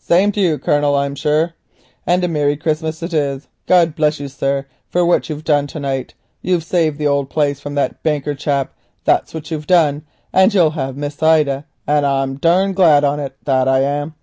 "Same 0.00 0.32
to 0.32 0.40
you, 0.40 0.58
Colonel, 0.58 0.96
I'm 0.96 1.14
sure. 1.14 1.54
And 2.08 2.24
a 2.24 2.26
merry 2.26 2.56
Christmas 2.56 3.04
it 3.04 3.14
is. 3.14 3.46
God 3.68 3.94
bless 3.94 4.18
you, 4.18 4.26
sir, 4.26 4.66
for 4.90 5.06
what 5.06 5.28
you've 5.28 5.44
done 5.44 5.68
to 5.68 5.78
night. 5.78 6.12
You've 6.42 6.64
saved 6.64 6.98
the 6.98 7.06
old 7.06 7.30
place 7.30 7.60
from 7.60 7.76
that 7.76 8.02
banker 8.02 8.34
chap, 8.34 8.74
that's 9.04 9.32
what 9.32 9.52
you've 9.52 9.68
done; 9.68 10.02
and 10.32 10.52
you'll 10.52 10.70
hev 10.72 10.96
Miss 10.96 11.22
Ida, 11.22 11.66
and 11.86 12.04
I'm 12.04 12.34
durned 12.34 12.74
glad 12.74 13.04
on 13.04 13.20
it, 13.20 13.36
that 13.44 13.68
I 13.68 13.78
am. 13.82 14.16